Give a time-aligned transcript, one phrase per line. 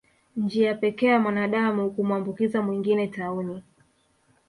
[0.37, 3.61] Njia pekee ya mwanadamu kumwambukiza mwingine tauni